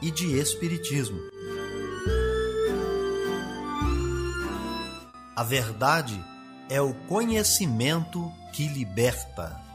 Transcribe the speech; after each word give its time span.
e 0.00 0.10
de 0.10 0.38
espiritismo. 0.38 1.18
A 5.36 5.42
verdade 5.42 6.20
é 6.68 6.80
o 6.80 6.92
conhecimento 6.92 8.32
que 8.52 8.66
liberta. 8.68 9.68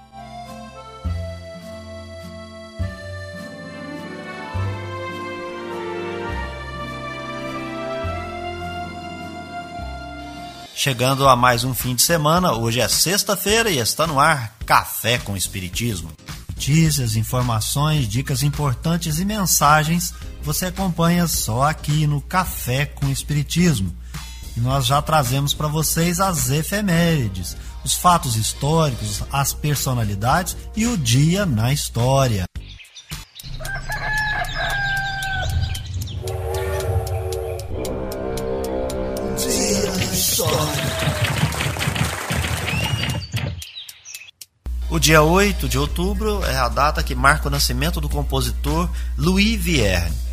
Chegando 10.75 11.29
a 11.29 11.35
mais 11.35 11.63
um 11.63 11.73
fim 11.73 11.95
de 11.95 12.01
semana, 12.01 12.51
hoje 12.51 12.81
é 12.81 12.87
sexta-feira 12.89 13.69
e 13.69 13.77
está 13.77 14.05
no 14.05 14.19
ar 14.19 14.53
Café 14.65 15.17
com 15.17 15.37
Espiritismo. 15.37 16.11
Notícias, 16.49 17.15
informações, 17.15 18.05
dicas 18.05 18.43
importantes 18.43 19.17
e 19.17 19.23
mensagens 19.23 20.13
você 20.43 20.65
acompanha 20.65 21.25
só 21.27 21.63
aqui 21.63 22.05
no 22.05 22.21
Café 22.21 22.85
com 22.85 23.09
Espiritismo. 23.09 23.95
E 24.55 24.59
nós 24.59 24.85
já 24.85 25.01
trazemos 25.01 25.53
para 25.53 25.67
vocês 25.67 26.19
as 26.19 26.49
efemérides, 26.49 27.57
os 27.83 27.95
fatos 27.95 28.35
históricos, 28.35 29.23
as 29.31 29.53
personalidades 29.53 30.55
e 30.75 30.85
o 30.85 30.97
dia 30.97 31.45
na 31.45 31.73
história. 31.73 32.45
Dia 39.37 39.91
na 39.91 40.03
história. 40.03 40.83
O 44.91 44.99
dia 44.99 45.23
8 45.23 45.67
de 45.67 45.79
outubro 45.79 46.45
é 46.45 46.55
a 46.55 46.69
data 46.69 47.01
que 47.01 47.15
marca 47.15 47.47
o 47.47 47.51
nascimento 47.51 47.99
do 47.99 48.07
compositor 48.07 48.87
Louis 49.17 49.59
Vierne. 49.59 50.32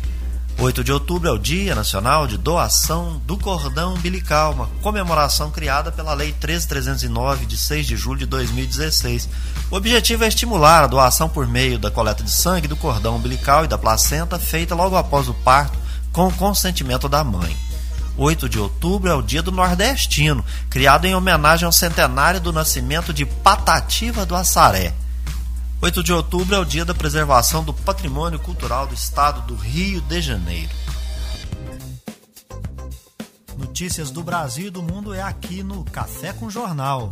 8 0.61 0.83
de 0.83 0.91
outubro 0.91 1.27
é 1.27 1.31
o 1.31 1.39
Dia 1.39 1.73
Nacional 1.73 2.27
de 2.27 2.37
Doação 2.37 3.19
do 3.25 3.35
Cordão 3.35 3.95
Umbilical, 3.95 4.53
uma 4.53 4.67
comemoração 4.83 5.49
criada 5.49 5.91
pela 5.91 6.13
Lei 6.13 6.33
13309 6.33 7.47
de 7.47 7.57
6 7.57 7.87
de 7.87 7.97
julho 7.97 8.19
de 8.19 8.25
2016. 8.27 9.27
O 9.71 9.75
objetivo 9.75 10.23
é 10.23 10.27
estimular 10.27 10.83
a 10.83 10.87
doação 10.87 11.27
por 11.27 11.47
meio 11.47 11.79
da 11.79 11.89
coleta 11.89 12.23
de 12.23 12.29
sangue 12.29 12.67
do 12.67 12.77
cordão 12.77 13.15
umbilical 13.15 13.65
e 13.65 13.67
da 13.67 13.75
placenta 13.75 14.37
feita 14.37 14.75
logo 14.75 14.95
após 14.95 15.27
o 15.27 15.33
parto 15.33 15.79
com 16.11 16.27
o 16.27 16.33
consentimento 16.33 17.09
da 17.09 17.23
mãe. 17.23 17.57
8 18.15 18.47
de 18.47 18.59
outubro 18.59 19.09
é 19.09 19.15
o 19.15 19.23
Dia 19.23 19.41
do 19.41 19.51
Nordestino, 19.51 20.45
criado 20.69 21.05
em 21.05 21.15
homenagem 21.15 21.65
ao 21.65 21.71
centenário 21.71 22.39
do 22.39 22.53
nascimento 22.53 23.11
de 23.11 23.25
Patativa 23.25 24.27
do 24.27 24.35
Assaré. 24.35 24.93
8 25.81 26.03
de 26.03 26.13
outubro 26.13 26.55
é 26.55 26.59
o 26.59 26.63
Dia 26.63 26.85
da 26.85 26.93
Preservação 26.93 27.63
do 27.63 27.73
Patrimônio 27.73 28.37
Cultural 28.37 28.85
do 28.85 28.93
Estado 28.93 29.41
do 29.47 29.55
Rio 29.55 29.99
de 30.01 30.21
Janeiro. 30.21 30.69
Notícias 33.57 34.11
do 34.11 34.21
Brasil 34.21 34.67
e 34.67 34.69
do 34.69 34.83
mundo 34.83 35.11
é 35.11 35.23
aqui 35.23 35.63
no 35.63 35.83
Café 35.83 36.33
com 36.33 36.51
Jornal. 36.51 37.09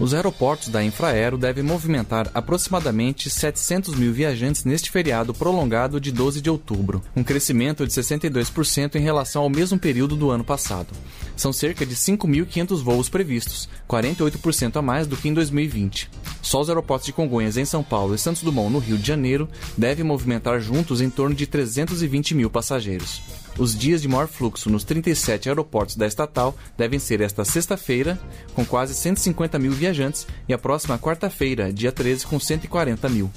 Os 0.00 0.14
aeroportos 0.14 0.68
da 0.68 0.84
Infraero 0.84 1.36
devem 1.36 1.64
movimentar 1.64 2.30
aproximadamente 2.32 3.28
700 3.28 3.96
mil 3.96 4.12
viajantes 4.12 4.64
neste 4.64 4.92
feriado 4.92 5.34
prolongado 5.34 6.00
de 6.00 6.12
12 6.12 6.40
de 6.40 6.48
outubro, 6.48 7.02
um 7.16 7.24
crescimento 7.24 7.84
de 7.84 7.92
62% 7.92 8.94
em 8.94 9.00
relação 9.00 9.42
ao 9.42 9.50
mesmo 9.50 9.76
período 9.76 10.14
do 10.14 10.30
ano 10.30 10.44
passado. 10.44 10.94
São 11.36 11.52
cerca 11.52 11.84
de 11.84 11.96
5.500 11.96 12.80
voos 12.80 13.08
previstos, 13.08 13.68
48% 13.88 14.76
a 14.76 14.82
mais 14.82 15.08
do 15.08 15.16
que 15.16 15.28
em 15.28 15.34
2020. 15.34 16.08
Só 16.42 16.60
os 16.60 16.68
aeroportos 16.68 17.06
de 17.06 17.12
Congonhas 17.12 17.56
em 17.56 17.64
São 17.64 17.82
Paulo 17.82 18.14
e 18.14 18.18
Santos 18.18 18.42
Dumont 18.42 18.72
no 18.72 18.78
Rio 18.78 18.98
de 18.98 19.06
Janeiro 19.06 19.48
devem 19.76 20.04
movimentar 20.04 20.60
juntos 20.60 21.00
em 21.00 21.10
torno 21.10 21.34
de 21.34 21.44
320 21.44 22.36
mil 22.36 22.48
passageiros. 22.48 23.20
Os 23.58 23.76
dias 23.76 24.00
de 24.00 24.06
maior 24.06 24.28
fluxo 24.28 24.70
nos 24.70 24.84
37 24.84 25.48
aeroportos 25.48 25.96
da 25.96 26.06
estatal 26.06 26.56
devem 26.76 27.00
ser 27.00 27.20
esta 27.20 27.44
sexta-feira, 27.44 28.16
com 28.54 28.64
quase 28.64 28.94
150 28.94 29.58
mil 29.58 29.72
viajantes, 29.72 30.28
e 30.48 30.54
a 30.54 30.58
próxima 30.58 30.96
quarta-feira, 30.96 31.72
dia 31.72 31.90
13, 31.90 32.24
com 32.24 32.38
140 32.38 33.08
mil. 33.08 33.28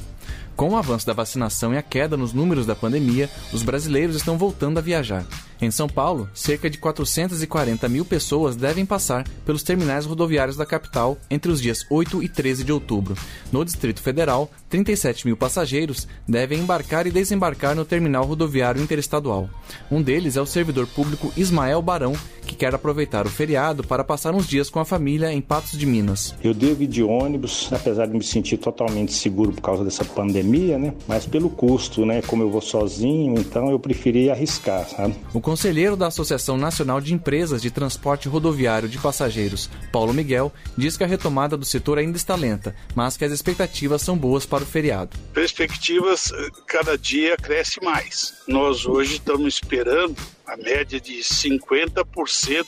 Com 0.56 0.70
o 0.70 0.76
avanço 0.78 1.08
da 1.08 1.14
vacinação 1.14 1.74
e 1.74 1.78
a 1.78 1.82
queda 1.82 2.16
nos 2.16 2.34
números 2.34 2.66
da 2.66 2.76
pandemia, 2.76 3.30
os 3.52 3.64
brasileiros 3.64 4.16
estão 4.16 4.38
voltando 4.38 4.78
a 4.78 4.82
viajar. 4.82 5.26
Em 5.62 5.70
São 5.70 5.88
Paulo, 5.88 6.28
cerca 6.34 6.68
de 6.68 6.80
440 6.80 7.88
mil 7.88 8.04
pessoas 8.04 8.56
devem 8.56 8.84
passar 8.84 9.28
pelos 9.46 9.62
terminais 9.62 10.08
rodoviários 10.08 10.58
da 10.58 10.66
capital 10.66 11.20
entre 11.30 11.52
os 11.52 11.62
dias 11.62 11.86
8 11.88 12.24
e 12.24 12.28
13 12.28 12.64
de 12.64 12.72
outubro. 12.72 13.16
No 13.52 13.64
Distrito 13.64 14.02
Federal, 14.02 14.50
37 14.70 15.28
mil 15.28 15.38
passageiros 15.38 16.08
devem 16.28 16.62
embarcar 16.62 17.06
e 17.06 17.12
desembarcar 17.12 17.76
no 17.76 17.86
terminal 17.86 18.26
rodoviário 18.26 18.82
interestadual. 18.82 19.48
Um 19.92 20.02
deles 20.02 20.36
é 20.36 20.42
o 20.42 20.48
servidor 20.48 20.88
público 20.88 21.32
Ismael 21.38 21.80
Barão, 21.80 22.14
que 22.42 22.56
quer 22.56 22.74
aproveitar 22.74 23.28
o 23.28 23.30
feriado 23.30 23.84
para 23.84 24.04
passar 24.04 24.34
uns 24.34 24.48
dias 24.48 24.68
com 24.68 24.80
a 24.80 24.86
família 24.86 25.32
em 25.32 25.42
Patos 25.42 25.78
de 25.78 25.86
Minas. 25.86 26.34
Eu 26.44 26.56
devo 26.56 26.82
ir 26.82 26.88
de 26.88 27.04
ônibus, 27.04 27.70
apesar 27.72 28.08
de 28.08 28.14
me 28.14 28.24
sentir 28.24 28.58
totalmente 28.58 29.14
seguro 29.14 29.52
por 29.52 29.62
causa 29.62 29.84
dessa 29.84 30.04
pandemia, 30.04 30.41
né? 30.44 30.94
Mas 31.08 31.26
pelo 31.26 31.50
custo, 31.50 32.06
né? 32.06 32.22
Como 32.22 32.44
eu 32.44 32.50
vou 32.50 32.62
sozinho, 32.62 33.40
então 33.40 33.70
eu 33.70 33.80
preferi 33.80 34.30
arriscar, 34.30 34.88
sabe? 34.88 35.16
O 35.34 35.42
conselheiro 35.42 35.96
da 35.96 36.08
Associação 36.08 36.58
Nacional 36.58 37.02
de 37.02 37.14
Empresas 37.14 37.62
de 37.62 37.72
Transporte 37.72 38.28
Rodoviário 38.28 38.90
de 38.90 38.98
Passageiros, 38.98 39.70
Paulo 39.92 40.14
Miguel, 40.14 40.52
diz 40.78 40.98
que 40.98 41.04
a 41.04 41.08
retomada 41.08 41.58
do 41.58 41.66
setor 41.66 41.98
ainda 41.98 42.18
está 42.18 42.36
lenta, 42.36 42.76
mas 42.96 43.18
que 43.18 43.26
as 43.26 43.32
expectativas 43.32 44.02
são 44.02 44.18
boas 44.18 44.46
para 44.46 44.64
o 44.64 44.68
feriado. 44.68 45.18
Perspectivas 45.34 46.32
cada 46.68 46.98
dia 46.98 47.38
cresce 47.38 47.84
mais. 47.84 48.34
Nós 48.48 48.86
hoje 48.86 49.14
estamos 49.14 49.56
esperando 49.56 50.16
a 50.46 50.58
média 50.58 51.00
de 51.00 51.20
50% 51.20 52.66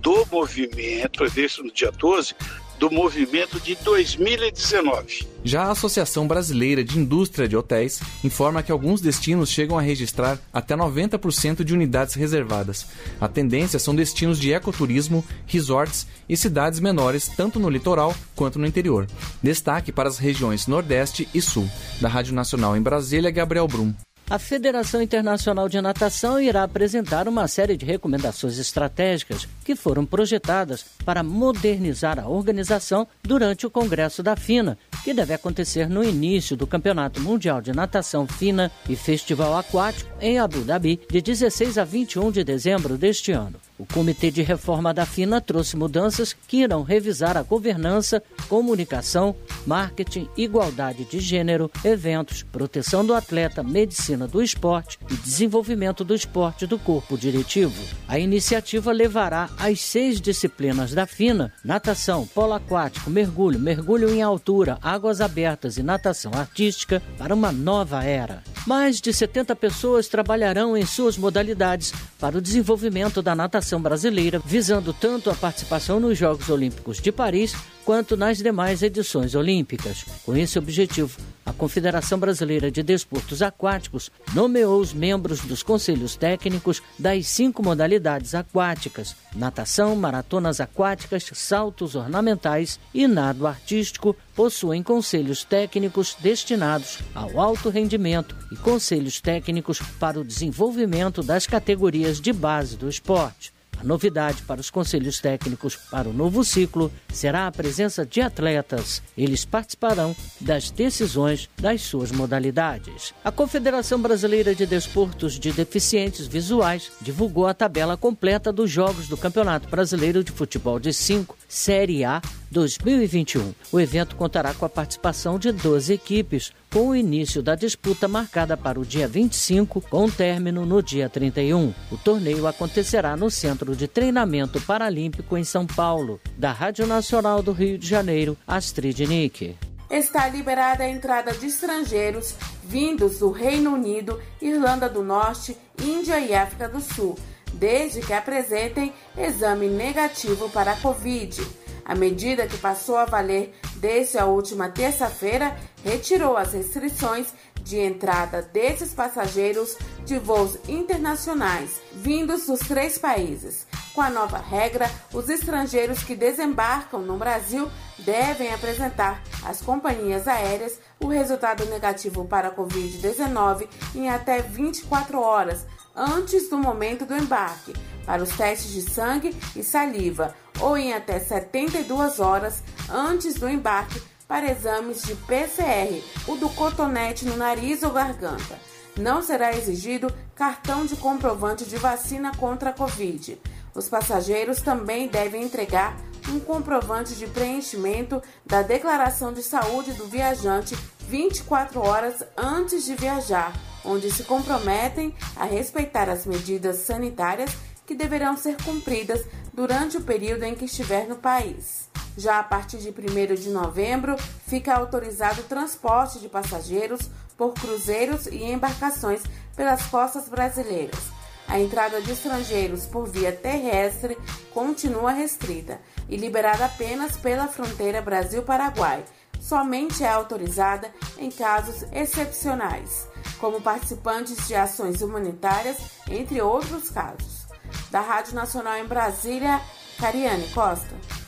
do 0.00 0.26
movimento, 0.30 1.28
desse 1.30 1.62
no 1.62 1.72
dia 1.72 1.92
12, 1.92 2.34
do 2.82 2.90
movimento 2.90 3.60
de 3.60 3.76
2019. 3.76 5.24
Já 5.44 5.66
a 5.66 5.70
Associação 5.70 6.26
Brasileira 6.26 6.82
de 6.82 6.98
Indústria 6.98 7.46
de 7.46 7.56
Hotéis 7.56 8.00
informa 8.24 8.60
que 8.60 8.72
alguns 8.72 9.00
destinos 9.00 9.50
chegam 9.50 9.78
a 9.78 9.80
registrar 9.80 10.36
até 10.52 10.74
90% 10.74 11.62
de 11.62 11.72
unidades 11.72 12.16
reservadas. 12.16 12.88
A 13.20 13.28
tendência 13.28 13.78
são 13.78 13.94
destinos 13.94 14.36
de 14.36 14.52
ecoturismo, 14.52 15.24
resorts 15.46 16.08
e 16.28 16.36
cidades 16.36 16.80
menores, 16.80 17.28
tanto 17.28 17.60
no 17.60 17.70
litoral 17.70 18.12
quanto 18.34 18.58
no 18.58 18.66
interior. 18.66 19.06
Destaque 19.40 19.92
para 19.92 20.08
as 20.08 20.18
regiões 20.18 20.66
Nordeste 20.66 21.28
e 21.32 21.40
Sul. 21.40 21.70
Da 22.00 22.08
Rádio 22.08 22.34
Nacional 22.34 22.76
em 22.76 22.82
Brasília, 22.82 23.30
Gabriel 23.30 23.68
Brum. 23.68 23.94
A 24.32 24.38
Federação 24.38 25.02
Internacional 25.02 25.68
de 25.68 25.78
Natação 25.78 26.40
irá 26.40 26.62
apresentar 26.62 27.28
uma 27.28 27.46
série 27.46 27.76
de 27.76 27.84
recomendações 27.84 28.56
estratégicas 28.56 29.46
que 29.62 29.76
foram 29.76 30.06
projetadas 30.06 30.86
para 31.04 31.22
modernizar 31.22 32.18
a 32.18 32.26
organização 32.26 33.06
durante 33.22 33.66
o 33.66 33.70
Congresso 33.70 34.22
da 34.22 34.34
FINA, 34.34 34.78
que 35.04 35.12
deve 35.12 35.34
acontecer 35.34 35.86
no 35.86 36.02
início 36.02 36.56
do 36.56 36.66
Campeonato 36.66 37.20
Mundial 37.20 37.60
de 37.60 37.74
Natação 37.74 38.26
FINA 38.26 38.72
e 38.88 38.96
Festival 38.96 39.54
Aquático 39.54 40.10
em 40.18 40.38
Abu 40.38 40.60
Dhabi, 40.60 40.98
de 41.10 41.20
16 41.20 41.76
a 41.76 41.84
21 41.84 42.30
de 42.30 42.42
dezembro 42.42 42.96
deste 42.96 43.32
ano. 43.32 43.60
O 43.78 43.84
Comitê 43.84 44.30
de 44.30 44.42
Reforma 44.42 44.94
da 44.94 45.04
FINA 45.04 45.40
trouxe 45.40 45.76
mudanças 45.76 46.32
que 46.32 46.58
irão 46.58 46.82
revisar 46.84 47.36
a 47.36 47.42
governança, 47.42 48.22
comunicação, 48.48 49.34
marketing, 49.66 50.28
igualdade 50.36 51.04
de 51.04 51.18
gênero, 51.18 51.70
eventos, 51.84 52.44
proteção 52.44 53.04
do 53.04 53.12
atleta, 53.12 53.62
medicina 53.62 54.21
do 54.26 54.42
esporte 54.42 54.98
e 55.10 55.14
desenvolvimento 55.14 56.04
do 56.04 56.14
esporte 56.14 56.66
do 56.66 56.78
corpo 56.78 57.16
diretivo. 57.16 57.82
A 58.08 58.18
iniciativa 58.18 58.92
levará 58.92 59.48
as 59.58 59.80
seis 59.80 60.20
disciplinas 60.20 60.92
da 60.92 61.06
FINA: 61.06 61.52
natação, 61.64 62.26
polo 62.26 62.54
aquático, 62.54 63.10
mergulho, 63.10 63.58
mergulho 63.58 64.12
em 64.12 64.22
altura, 64.22 64.78
águas 64.82 65.20
abertas 65.20 65.76
e 65.76 65.82
natação 65.82 66.32
artística 66.34 67.02
para 67.18 67.34
uma 67.34 67.52
nova 67.52 68.04
era. 68.04 68.42
Mais 68.66 69.00
de 69.00 69.12
70 69.12 69.56
pessoas 69.56 70.06
trabalharão 70.06 70.76
em 70.76 70.86
suas 70.86 71.18
modalidades 71.18 71.92
para 72.18 72.38
o 72.38 72.40
desenvolvimento 72.40 73.20
da 73.20 73.34
natação 73.34 73.82
brasileira, 73.82 74.40
visando 74.44 74.92
tanto 74.92 75.30
a 75.30 75.34
participação 75.34 75.98
nos 75.98 76.16
Jogos 76.16 76.48
Olímpicos 76.48 77.00
de 77.00 77.10
Paris 77.10 77.54
quanto 77.84 78.16
nas 78.16 78.38
demais 78.38 78.82
edições 78.82 79.34
olímpicas. 79.34 80.04
Com 80.24 80.36
esse 80.36 80.58
objetivo, 80.58 81.18
a 81.44 81.52
Confederação 81.52 82.18
Brasileira 82.18 82.70
de 82.70 82.82
Desportos 82.82 83.42
Aquáticos 83.42 84.10
nomeou 84.32 84.80
os 84.80 84.92
membros 84.92 85.40
dos 85.40 85.62
conselhos 85.62 86.16
técnicos 86.16 86.82
das 86.98 87.26
cinco 87.26 87.62
modalidades 87.62 88.34
aquáticas: 88.34 89.16
natação, 89.34 89.96
maratonas 89.96 90.60
aquáticas, 90.60 91.28
saltos 91.34 91.94
ornamentais 91.94 92.78
e 92.94 93.06
nado 93.06 93.46
artístico, 93.46 94.16
possuem 94.34 94.82
conselhos 94.82 95.44
técnicos 95.44 96.16
destinados 96.20 97.00
ao 97.14 97.40
alto 97.40 97.68
rendimento 97.68 98.36
e 98.50 98.56
conselhos 98.56 99.20
técnicos 99.20 99.80
para 99.98 100.20
o 100.20 100.24
desenvolvimento 100.24 101.22
das 101.22 101.46
categorias 101.46 102.20
de 102.20 102.32
base 102.32 102.76
do 102.76 102.88
esporte. 102.88 103.52
A 103.82 103.84
novidade 103.84 104.42
para 104.42 104.60
os 104.60 104.70
conselhos 104.70 105.18
técnicos 105.18 105.74
para 105.74 106.08
o 106.08 106.12
novo 106.12 106.44
ciclo 106.44 106.90
será 107.12 107.48
a 107.48 107.52
presença 107.52 108.06
de 108.06 108.20
atletas. 108.20 109.02
Eles 109.18 109.44
participarão 109.44 110.14
das 110.40 110.70
decisões 110.70 111.50
das 111.60 111.82
suas 111.82 112.12
modalidades. 112.12 113.12
A 113.24 113.32
Confederação 113.32 114.00
Brasileira 114.00 114.54
de 114.54 114.66
Desportos 114.66 115.36
de 115.36 115.50
Deficientes 115.50 116.28
Visuais 116.28 116.92
divulgou 117.00 117.48
a 117.48 117.54
tabela 117.54 117.96
completa 117.96 118.52
dos 118.52 118.70
jogos 118.70 119.08
do 119.08 119.16
Campeonato 119.16 119.68
Brasileiro 119.68 120.22
de 120.22 120.30
Futebol 120.30 120.78
de 120.78 120.92
5, 120.92 121.36
Série 121.48 122.04
A 122.04 122.22
2021. 122.52 123.52
O 123.72 123.80
evento 123.80 124.14
contará 124.14 124.54
com 124.54 124.64
a 124.64 124.68
participação 124.68 125.40
de 125.40 125.50
12 125.50 125.92
equipes, 125.92 126.52
com 126.72 126.88
o 126.88 126.96
início 126.96 127.42
da 127.42 127.54
disputa 127.54 128.08
marcada 128.08 128.56
para 128.56 128.80
o 128.80 128.84
dia 128.84 129.06
25, 129.06 129.82
com 129.82 130.08
término 130.08 130.64
no 130.64 130.82
dia 130.82 131.06
31. 131.06 131.74
O 131.90 131.98
torneio 131.98 132.46
acontecerá 132.46 133.14
no 133.14 133.30
Centro 133.30 133.76
de 133.76 133.86
Treinamento 133.86 134.58
Paralímpico 134.62 135.36
em 135.36 135.44
São 135.44 135.66
Paulo. 135.66 136.18
Da 136.38 136.50
Rádio 136.50 136.86
Nacional 136.86 137.42
do 137.42 137.52
Rio 137.52 137.76
de 137.76 137.86
Janeiro, 137.86 138.38
Astrid 138.46 139.06
Nick. 139.06 139.54
Está 139.90 140.26
liberada 140.28 140.84
a 140.84 140.88
entrada 140.88 141.34
de 141.34 141.46
estrangeiros 141.46 142.34
vindos 142.64 143.18
do 143.18 143.30
Reino 143.30 143.74
Unido, 143.74 144.18
Irlanda 144.40 144.88
do 144.88 145.02
Norte, 145.02 145.54
Índia 145.78 146.18
e 146.18 146.34
África 146.34 146.70
do 146.70 146.80
Sul, 146.80 147.18
desde 147.52 148.00
que 148.00 148.14
apresentem 148.14 148.94
exame 149.18 149.68
negativo 149.68 150.48
para 150.48 150.72
a 150.72 150.76
Covid. 150.76 151.61
A 151.84 151.94
medida 151.94 152.46
que 152.46 152.58
passou 152.58 152.96
a 152.96 153.04
valer 153.04 153.54
desde 153.76 154.18
a 154.18 154.26
última 154.26 154.68
terça-feira 154.68 155.56
retirou 155.84 156.36
as 156.36 156.52
restrições 156.52 157.28
de 157.62 157.78
entrada 157.78 158.42
desses 158.42 158.92
passageiros 158.92 159.76
de 160.04 160.18
voos 160.18 160.58
internacionais 160.68 161.80
vindos 161.92 162.46
dos 162.46 162.60
três 162.60 162.98
países. 162.98 163.66
Com 163.94 164.00
a 164.00 164.10
nova 164.10 164.38
regra, 164.38 164.90
os 165.12 165.28
estrangeiros 165.28 166.02
que 166.02 166.14
desembarcam 166.14 167.00
no 167.00 167.18
Brasil 167.18 167.70
devem 167.98 168.52
apresentar 168.52 169.22
às 169.44 169.60
companhias 169.60 170.26
aéreas 170.26 170.78
o 170.98 171.06
resultado 171.06 171.64
negativo 171.66 172.24
para 172.24 172.48
a 172.48 172.54
Covid-19 172.54 173.68
em 173.94 174.08
até 174.08 174.40
24 174.40 175.20
horas 175.20 175.66
antes 175.94 176.48
do 176.48 176.58
momento 176.58 177.04
do 177.04 177.16
embarque, 177.16 177.72
para 178.04 178.22
os 178.22 178.30
testes 178.30 178.72
de 178.72 178.82
sangue 178.82 179.34
e 179.54 179.62
saliva, 179.62 180.34
ou 180.60 180.76
em 180.76 180.92
até 180.92 181.18
72 181.18 182.20
horas 182.20 182.62
antes 182.90 183.34
do 183.34 183.48
embarque 183.48 184.00
para 184.26 184.50
exames 184.50 185.02
de 185.02 185.14
PCR, 185.14 186.02
o 186.26 186.36
do 186.36 186.48
cotonete 186.50 187.24
no 187.26 187.36
nariz 187.36 187.82
ou 187.82 187.90
garganta. 187.90 188.58
Não 188.96 189.22
será 189.22 189.52
exigido 189.52 190.12
cartão 190.34 190.84
de 190.84 190.96
comprovante 190.96 191.64
de 191.64 191.76
vacina 191.76 192.34
contra 192.36 192.70
a 192.70 192.72
Covid. 192.72 193.38
Os 193.74 193.88
passageiros 193.88 194.60
também 194.60 195.08
devem 195.08 195.44
entregar 195.44 195.96
um 196.28 196.38
comprovante 196.38 197.14
de 197.14 197.26
preenchimento 197.26 198.22
da 198.44 198.62
declaração 198.62 199.32
de 199.32 199.42
saúde 199.42 199.92
do 199.92 200.06
viajante 200.06 200.76
24 201.08 201.80
horas 201.80 202.22
antes 202.36 202.84
de 202.84 202.94
viajar, 202.94 203.52
onde 203.84 204.10
se 204.10 204.24
comprometem 204.24 205.14
a 205.36 205.44
respeitar 205.44 206.08
as 206.08 206.26
medidas 206.26 206.78
sanitárias 206.78 207.50
que 207.86 207.94
deverão 207.94 208.36
ser 208.36 208.56
cumpridas 208.62 209.24
durante 209.52 209.96
o 209.96 210.02
período 210.02 210.44
em 210.44 210.54
que 210.54 210.64
estiver 210.64 211.06
no 211.06 211.16
país. 211.16 211.90
Já 212.16 212.38
a 212.38 212.44
partir 212.44 212.78
de 212.78 212.90
1 212.90 213.34
de 213.34 213.48
novembro, 213.48 214.16
fica 214.46 214.74
autorizado 214.74 215.40
o 215.40 215.44
transporte 215.44 216.18
de 216.18 216.28
passageiros 216.28 217.10
por 217.36 217.54
cruzeiros 217.54 218.26
e 218.26 218.44
embarcações 218.44 219.22
pelas 219.56 219.82
costas 219.86 220.28
brasileiras. 220.28 221.00
A 221.48 221.58
entrada 221.58 222.00
de 222.00 222.12
estrangeiros 222.12 222.86
por 222.86 223.08
via 223.08 223.32
terrestre 223.32 224.16
continua 224.52 225.12
restrita 225.12 225.80
e 226.08 226.16
liberada 226.16 226.66
apenas 226.66 227.16
pela 227.16 227.48
fronteira 227.48 228.00
Brasil-Paraguai. 228.00 229.04
Somente 229.40 230.04
é 230.04 230.08
autorizada 230.08 230.90
em 231.18 231.30
casos 231.30 231.84
excepcionais, 231.92 233.08
como 233.42 233.60
participantes 233.60 234.46
de 234.46 234.54
ações 234.54 235.02
humanitárias, 235.02 235.76
entre 236.08 236.40
outros 236.40 236.88
casos. 236.88 237.44
Da 237.90 238.00
Rádio 238.00 238.36
Nacional 238.36 238.76
em 238.76 238.86
Brasília, 238.86 239.60
Cariane 239.98 240.46
Costa. 240.50 241.21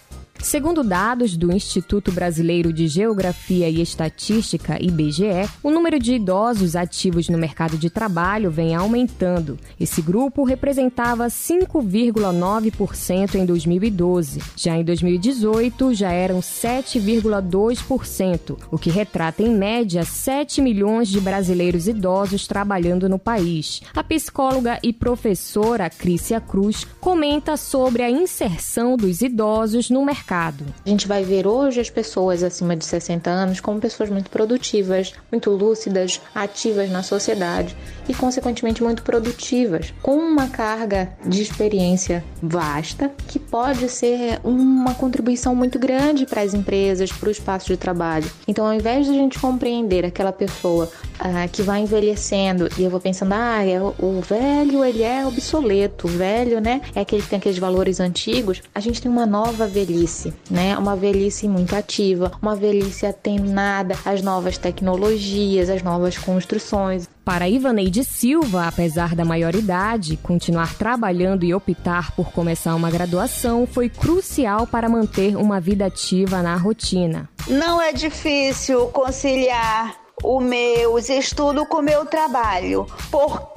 Segundo 0.45 0.85
dados 0.85 1.37
do 1.39 1.51
Instituto 1.51 2.13
Brasileiro 2.13 2.71
de 2.71 2.87
Geografia 2.87 3.71
e 3.71 3.81
Estatística, 3.81 4.77
IBGE, 4.79 5.49
o 5.63 5.71
número 5.71 5.99
de 5.99 6.17
idosos 6.17 6.77
ativos 6.77 7.31
no 7.31 7.39
mercado 7.39 7.79
de 7.79 7.89
trabalho 7.89 8.51
vem 8.51 8.75
aumentando. 8.75 9.59
Esse 9.81 10.03
grupo 10.03 10.45
representava 10.45 11.29
5,9% 11.29 13.37
em 13.37 13.47
2012. 13.47 14.43
Já 14.55 14.77
em 14.77 14.85
2018, 14.85 15.95
já 15.95 16.13
eram 16.13 16.41
7,2%, 16.41 18.59
o 18.71 18.77
que 18.77 18.91
retrata 18.91 19.43
em 19.43 19.49
média 19.49 20.05
7 20.05 20.61
milhões 20.61 21.09
de 21.09 21.23
brasileiros 21.23 21.89
idosos 21.89 22.47
trabalhando 22.47 23.09
no 23.09 23.19
país. 23.19 23.81
A 23.97 24.05
psicóloga 24.05 24.79
e 24.83 24.93
professora 24.93 25.89
Crícia 25.89 26.39
Cruz 26.39 26.87
comenta 27.01 27.57
sobre 27.57 28.03
a 28.03 28.11
inserção 28.11 28.95
dos 28.95 29.23
idosos 29.23 29.89
no 29.89 30.05
mercado 30.05 30.34
mercado. 30.35 30.65
A 30.85 30.89
gente 30.89 31.07
vai 31.07 31.23
ver 31.23 31.47
hoje 31.47 31.81
as 31.81 31.89
pessoas 31.89 32.43
acima 32.43 32.75
de 32.75 32.85
60 32.85 33.31
anos 33.31 33.61
como 33.61 33.81
pessoas 33.81 34.11
muito 34.11 34.31
produtivas, 34.31 35.13
muito 35.31 35.51
lúcidas, 35.51 36.21
ativas 36.35 36.91
na 36.91 37.03
sociedade 37.03 37.77
e, 38.09 38.15
consequentemente, 38.15 38.83
muito 38.83 39.03
produtivas, 39.03 39.95
com 40.03 40.17
uma 40.17 40.49
carga 40.49 41.11
de 41.25 41.41
experiência 41.41 42.25
vasta 42.43 43.11
que 43.29 43.39
pode 43.39 43.89
ser 43.89 44.41
uma 44.43 44.95
contribuição 44.95 45.55
muito 45.55 45.79
grande 45.79 46.27
para 46.27 46.43
as 46.43 46.53
empresas, 46.53 47.13
para 47.13 47.29
o 47.29 47.33
espaço 47.33 47.67
de 47.69 47.77
trabalho. 47.77 48.31
Então, 48.47 48.67
ao 48.67 48.75
invés 48.75 49.07
de 49.07 49.13
a 49.13 49.15
gente 49.15 49.39
compreender 49.39 50.05
aquela 50.05 50.33
pessoa 50.33 50.91
ah, 51.19 51.47
que 51.49 51.63
vai 51.63 51.81
envelhecendo 51.81 52.69
e 52.77 52.83
eu 52.83 52.91
vou 52.91 53.01
pensando, 53.01 53.33
ah, 53.33 53.65
é, 53.65 53.81
o 53.81 54.21
velho 54.21 54.85
ele 54.85 55.03
é 55.03 55.25
obsoleto, 55.27 56.07
o 56.07 56.11
velho, 56.11 56.61
né, 56.61 56.81
é 56.95 57.01
aquele 57.01 57.23
que 57.23 57.29
tem 57.29 57.39
aqueles 57.39 57.59
valores 57.59 58.01
antigos, 58.01 58.63
a 58.75 58.81
gente 58.81 59.01
tem 59.01 59.11
uma 59.11 59.27
nova 59.27 59.67
velhice 59.67 60.24
velhice, 60.25 60.35
né? 60.51 60.77
Uma 60.79 60.97
velhice 60.97 61.49
muito 61.49 61.75
ativa, 61.75 62.33
uma 62.41 62.55
velhice 62.55 63.07
atenada 63.07 63.97
às 64.05 64.23
novas 64.23 64.57
tecnologias, 64.57 65.69
às 65.69 65.83
novas 65.83 66.17
construções. 66.17 67.09
Para 67.25 67.49
Ivaneide 67.49 68.05
Silva, 68.05 68.67
apesar 68.69 69.15
da 69.15 69.25
maioridade, 69.25 70.19
continuar 70.19 70.75
trabalhando 70.75 71.45
e 71.45 71.55
optar 71.55 72.13
por 72.13 72.31
começar 72.33 72.75
uma 72.75 72.91
graduação 72.91 73.67
foi 73.67 73.89
crucial 73.89 74.67
para 74.67 74.89
manter 74.89 75.37
uma 75.37 75.61
vida 75.61 75.87
ativa 75.87 76.43
na 76.43 76.57
rotina. 76.57 77.29
Não 77.49 77.81
é 77.81 77.93
difícil 77.93 78.87
conciliar 78.89 79.95
o 80.23 80.41
meus 80.41 81.09
estudo 81.09 81.67
com 81.67 81.79
o 81.79 81.83
meu 81.83 82.07
trabalho, 82.07 82.87
porque 83.11 83.54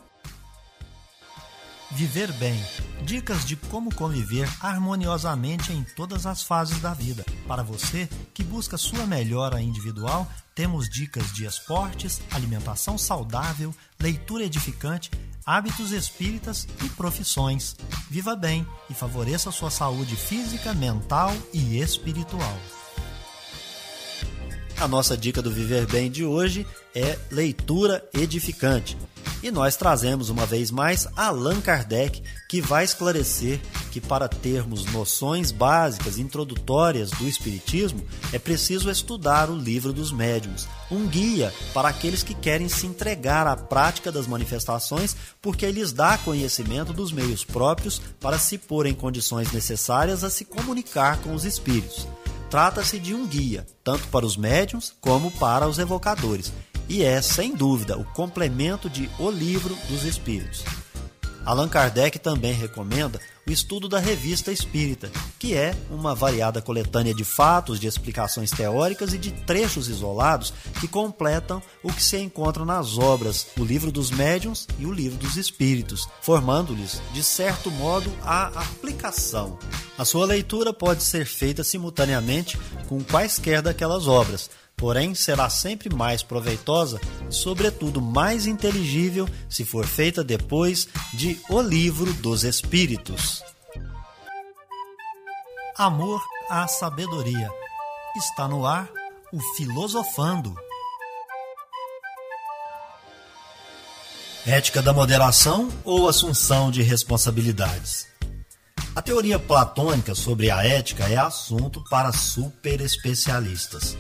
Viver 1.96 2.30
bem. 2.34 2.62
Dicas 3.04 3.46
de 3.46 3.56
como 3.56 3.94
conviver 3.96 4.50
harmoniosamente 4.60 5.72
em 5.72 5.82
todas 5.96 6.26
as 6.26 6.44
fases 6.44 6.82
da 6.82 6.94
vida. 6.94 7.24
Para 7.48 7.64
você 7.64 8.10
que 8.34 8.44
busca 8.44 8.78
sua 8.78 9.06
melhora 9.06 9.62
individual, 9.62 10.30
temos 10.54 10.90
dicas 10.90 11.32
de 11.32 11.46
esportes, 11.46 12.22
alimentação 12.32 12.98
saudável, 12.98 13.74
leitura 13.98 14.44
edificante, 14.44 15.10
hábitos 15.46 15.94
espíritas 15.94 16.68
e 16.84 16.90
profissões. 16.90 17.78
Viva 18.10 18.36
bem 18.36 18.68
e 18.90 18.94
favoreça 18.94 19.50
sua 19.50 19.72
saúde 19.72 20.18
física, 20.18 20.74
mental 20.74 21.34
e 21.54 21.80
espiritual. 21.80 22.58
A 24.82 24.88
nossa 24.90 25.16
dica 25.16 25.42
do 25.42 25.50
Viver 25.50 25.88
Bem 25.88 26.12
de 26.12 26.26
hoje 26.26 26.68
é 26.94 27.18
leitura 27.32 28.04
edificante. 28.14 28.98
E 29.46 29.52
nós 29.52 29.76
trazemos 29.76 30.32
uma 30.32 30.44
vez 30.44 30.72
mais 30.72 31.08
Allan 31.16 31.62
Kardec, 31.62 32.24
que 32.50 32.60
vai 32.60 32.84
esclarecer 32.84 33.62
que 33.92 34.02
para 34.02 34.28
termos 34.28 34.86
noções 34.86 35.52
básicas 35.52 36.18
introdutórias 36.18 37.12
do 37.12 37.28
Espiritismo 37.28 38.04
é 38.34 38.40
preciso 38.40 38.90
estudar 38.90 39.52
o 39.52 39.56
Livro 39.56 39.94
dos 39.94 40.12
Médiuns, 40.12 40.68
um 40.90 41.06
guia 41.06 41.54
para 41.76 41.90
aqueles 41.90 42.24
que 42.24 42.34
querem 42.34 42.68
se 42.68 42.88
entregar 42.88 43.46
à 43.46 43.56
prática 43.56 44.12
das 44.12 44.26
manifestações, 44.26 45.16
porque 45.40 45.70
lhes 45.70 45.94
dá 45.94 46.18
conhecimento 46.18 46.92
dos 46.92 47.12
meios 47.12 47.44
próprios 47.44 48.02
para 48.20 48.40
se 48.40 48.58
pôr 48.58 48.88
em 48.88 48.96
condições 48.96 49.52
necessárias 49.52 50.24
a 50.24 50.30
se 50.32 50.44
comunicar 50.44 51.22
com 51.22 51.36
os 51.36 51.46
espíritos. 51.46 52.08
Trata-se 52.50 52.98
de 52.98 53.14
um 53.14 53.28
guia, 53.28 53.68
tanto 53.84 54.08
para 54.08 54.26
os 54.26 54.36
médiums 54.36 54.92
como 55.00 55.30
para 55.30 55.68
os 55.68 55.78
evocadores, 55.78 56.52
e 56.88 57.04
é, 57.04 57.22
sem 57.22 57.56
dúvida, 57.56 57.98
o 57.98 58.04
complemento 58.04 58.90
de 58.90 59.10
O 59.20 59.30
Livro 59.30 59.76
dos 59.90 60.04
Espíritos. 60.04 60.64
Allan 61.46 61.70
Kardec 61.70 62.18
também 62.18 62.54
recomenda 62.54 63.20
o 63.48 63.52
estudo 63.52 63.88
da 63.88 64.00
Revista 64.00 64.52
Espírita, 64.52 65.12
que 65.38 65.54
é 65.54 65.76
uma 65.92 66.16
variada 66.16 66.60
coletânea 66.60 67.14
de 67.14 67.24
fatos, 67.24 67.80
de 67.80 67.86
explicações 67.86 68.50
teóricas 68.50 69.14
e 69.14 69.20
de 69.20 69.32
trechos 69.32 69.88
isolados 69.88 70.52
que 70.80 70.88
completam 70.88 71.62
o 71.84 71.94
que 71.94 72.02
se 72.02 72.18
encontra 72.18 72.66
nas 72.66 72.98
obras 72.98 73.46
O 73.60 73.64
Livro 73.64 73.92
dos 73.92 74.10
Médiuns 74.10 74.68
e 74.80 74.88
O 74.88 74.92
Livro 74.92 75.20
dos 75.20 75.38
Espíritos, 75.38 76.10
formando-lhes, 76.22 77.00
de 77.14 77.24
certo 77.24 77.70
modo, 77.70 78.12
a 78.24 78.48
aplicação. 78.48 79.60
A 80.00 80.04
sua 80.04 80.26
leitura 80.26 80.74
pode 80.74 81.04
ser 81.04 81.28
feita 81.28 81.64
simultaneamente 81.64 82.58
com 82.90 83.04
quaisquer 83.04 83.62
daquelas 83.62 84.08
obras 84.08 84.50
porém 84.78 85.16
será 85.16 85.50
sempre 85.50 85.94
mais 85.94 86.22
proveitosa 86.22 87.00
e, 87.30 87.34
sobretudo, 87.34 88.02
mais 88.02 88.46
inteligível 88.46 89.28
se 89.50 89.64
for 89.64 89.86
feita 89.86 90.24
depois 90.24 90.88
de 91.14 91.40
O 91.50 91.62
Livro 91.62 92.14
dos 92.16 92.44
Espíritos. 92.44 93.44
Amor 95.78 96.22
à 96.50 96.68
sabedoria. 96.68 97.50
Está 98.18 98.48
no 98.48 98.66
ar 98.66 98.90
o 99.34 99.40
Filosofando. 99.56 100.56
Ética 104.46 104.82
da 104.82 104.94
moderação 104.94 105.70
ou 105.84 106.08
assunção 106.08 106.70
de 106.70 106.82
responsabilidades? 106.84 108.08
A 108.96 109.02
teoria 109.02 109.38
platônica 109.38 110.16
sobre 110.16 110.50
a 110.50 110.64
ética 110.64 111.10
é 111.10 111.18
assunto 111.18 111.84
para 111.90 112.14
super 112.14 112.80
especialistas 112.80 113.98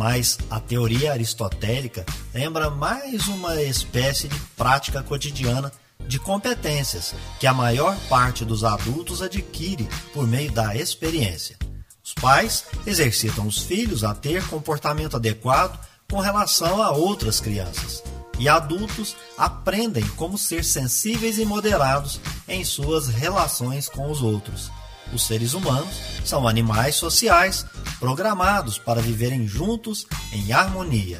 mas 0.00 0.38
a 0.50 0.58
teoria 0.58 1.12
aristotélica 1.12 2.06
lembra 2.32 2.70
mais 2.70 3.28
uma 3.28 3.60
espécie 3.60 4.28
de 4.28 4.40
prática 4.56 5.02
cotidiana 5.02 5.70
de 6.08 6.18
competências 6.18 7.14
que 7.38 7.46
a 7.46 7.52
maior 7.52 7.94
parte 8.08 8.42
dos 8.42 8.64
adultos 8.64 9.20
adquire 9.20 9.86
por 10.14 10.26
meio 10.26 10.50
da 10.52 10.74
experiência. 10.74 11.58
Os 12.02 12.14
pais 12.14 12.64
exercitam 12.86 13.46
os 13.46 13.58
filhos 13.58 14.02
a 14.02 14.14
ter 14.14 14.42
comportamento 14.48 15.16
adequado 15.16 15.78
com 16.10 16.18
relação 16.18 16.80
a 16.80 16.92
outras 16.92 17.38
crianças. 17.38 18.02
E 18.38 18.48
adultos 18.48 19.14
aprendem 19.36 20.06
como 20.16 20.38
ser 20.38 20.64
sensíveis 20.64 21.38
e 21.38 21.44
moderados 21.44 22.22
em 22.48 22.64
suas 22.64 23.08
relações 23.08 23.86
com 23.86 24.10
os 24.10 24.22
outros. 24.22 24.70
Os 25.12 25.26
seres 25.26 25.54
humanos 25.54 25.94
são 26.24 26.46
animais 26.46 26.94
sociais 26.94 27.66
programados 27.98 28.78
para 28.78 29.00
viverem 29.00 29.46
juntos 29.46 30.06
em 30.32 30.52
harmonia, 30.52 31.18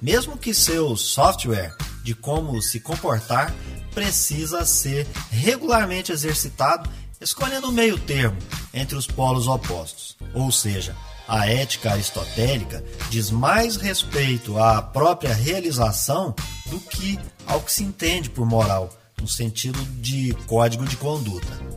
mesmo 0.00 0.36
que 0.36 0.54
seu 0.54 0.96
software 0.96 1.74
de 2.02 2.14
como 2.14 2.60
se 2.60 2.80
comportar 2.80 3.54
precisa 3.94 4.64
ser 4.64 5.06
regularmente 5.30 6.12
exercitado, 6.12 6.88
escolhendo 7.20 7.68
o 7.68 7.72
meio 7.72 7.98
termo 7.98 8.38
entre 8.72 8.96
os 8.96 9.06
polos 9.06 9.46
opostos. 9.46 10.16
Ou 10.34 10.50
seja, 10.50 10.96
a 11.28 11.46
ética 11.46 11.92
aristotélica 11.92 12.84
diz 13.10 13.30
mais 13.30 13.76
respeito 13.76 14.58
à 14.58 14.82
própria 14.82 15.32
realização 15.32 16.34
do 16.66 16.80
que 16.80 17.18
ao 17.46 17.60
que 17.60 17.72
se 17.72 17.84
entende 17.84 18.30
por 18.30 18.46
moral, 18.46 18.90
no 19.20 19.28
sentido 19.28 19.78
de 20.00 20.34
código 20.46 20.84
de 20.84 20.96
conduta. 20.96 21.71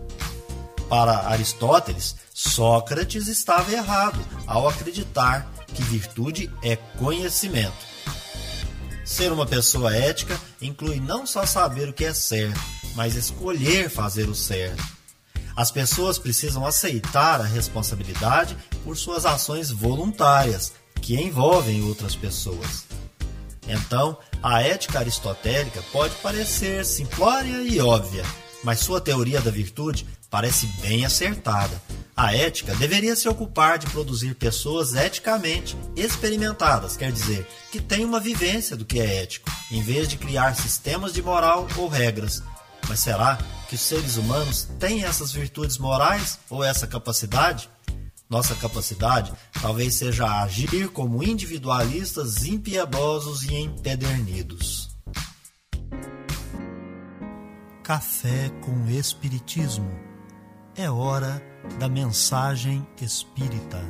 Para 0.89 1.27
Aristóteles, 1.27 2.15
Sócrates 2.33 3.27
estava 3.27 3.71
errado 3.71 4.19
ao 4.45 4.67
acreditar 4.67 5.49
que 5.67 5.81
virtude 5.83 6.51
é 6.63 6.75
conhecimento. 6.75 7.73
Ser 9.03 9.31
uma 9.31 9.45
pessoa 9.45 9.95
ética 9.95 10.39
inclui 10.61 10.99
não 10.99 11.25
só 11.25 11.45
saber 11.45 11.89
o 11.89 11.93
que 11.93 12.05
é 12.05 12.13
certo, 12.13 12.59
mas 12.95 13.15
escolher 13.15 13.89
fazer 13.89 14.29
o 14.29 14.35
certo. 14.35 14.83
As 15.55 15.71
pessoas 15.71 16.19
precisam 16.19 16.65
aceitar 16.65 17.39
a 17.39 17.45
responsabilidade 17.45 18.57
por 18.83 18.97
suas 18.97 19.25
ações 19.25 19.71
voluntárias, 19.71 20.73
que 21.01 21.15
envolvem 21.15 21.83
outras 21.83 22.15
pessoas. 22.15 22.85
Então, 23.67 24.17
a 24.41 24.61
ética 24.61 24.99
aristotélica 24.99 25.81
pode 25.91 26.15
parecer 26.15 26.85
simplória 26.85 27.61
e 27.61 27.79
óbvia, 27.79 28.23
mas 28.63 28.79
sua 28.79 28.99
teoria 28.99 29.39
da 29.39 29.51
virtude 29.51 30.05
parece 30.35 30.67
bem 30.81 31.05
acertada. 31.05 31.81
A 32.13 32.35
ética 32.35 32.75
deveria 32.75 33.15
se 33.15 33.25
ocupar 33.29 33.79
de 33.79 33.85
produzir 33.85 34.35
pessoas 34.35 34.93
eticamente 34.93 35.77
experimentadas, 35.95 36.97
quer 36.97 37.09
dizer, 37.09 37.47
que 37.71 37.79
têm 37.79 38.03
uma 38.03 38.19
vivência 38.19 38.75
do 38.75 38.83
que 38.83 38.99
é 38.99 39.23
ético, 39.23 39.49
em 39.71 39.81
vez 39.81 40.09
de 40.09 40.17
criar 40.17 40.53
sistemas 40.53 41.13
de 41.13 41.21
moral 41.21 41.65
ou 41.77 41.87
regras. 41.87 42.43
Mas 42.89 42.99
será 42.99 43.39
que 43.69 43.75
os 43.75 43.81
seres 43.81 44.17
humanos 44.17 44.67
têm 44.77 45.05
essas 45.05 45.31
virtudes 45.31 45.77
morais 45.77 46.37
ou 46.49 46.61
essa 46.61 46.85
capacidade? 46.85 47.69
Nossa 48.29 48.55
capacidade 48.55 49.31
talvez 49.61 49.93
seja 49.93 50.41
agir 50.41 50.89
como 50.89 51.23
individualistas 51.23 52.43
impiedosos 52.43 53.43
e 53.43 53.55
empedernidos. 53.55 54.89
Café 57.81 58.49
com 58.59 58.89
Espiritismo. 58.89 60.14
É 60.77 60.89
hora 60.91 61.41
da 61.79 61.87
mensagem 61.87 62.85
espírita. 63.01 63.81